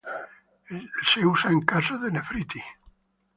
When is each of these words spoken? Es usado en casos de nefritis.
Es 1.05 1.15
usado 1.23 1.53
en 1.53 1.61
casos 1.61 2.01
de 2.01 2.09
nefritis. 2.09 2.63